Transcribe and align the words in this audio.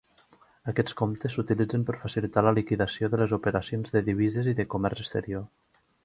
Aquests 0.71 0.95
comptes 1.01 1.35
s'utilitzen 1.39 1.83
per 1.89 1.97
facilitar 2.05 2.43
la 2.47 2.53
liquidació 2.59 3.09
de 3.11 3.19
les 3.23 3.35
operacions 3.37 3.93
de 3.97 4.03
divises 4.07 4.49
i 4.53 4.55
de 4.61 4.65
comerç 4.75 5.05
exterior. 5.05 5.45